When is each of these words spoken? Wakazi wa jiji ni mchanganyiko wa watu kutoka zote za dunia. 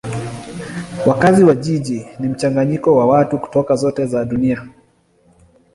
Wakazi 1.07 1.43
wa 1.43 1.55
jiji 1.55 2.07
ni 2.19 2.27
mchanganyiko 2.27 2.95
wa 2.95 3.07
watu 3.07 3.39
kutoka 3.39 3.75
zote 3.75 4.05
za 4.05 4.25
dunia. 4.25 4.63